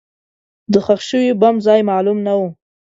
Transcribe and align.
د 0.71 0.73
ښخ 0.85 1.01
شوي 1.09 1.31
بم 1.41 1.55
ځای 1.65 1.79
معلوم 1.89 2.17
نه 2.27 2.33
و. 2.39 2.41